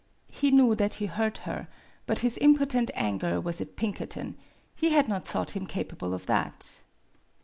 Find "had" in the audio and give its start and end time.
4.89-5.07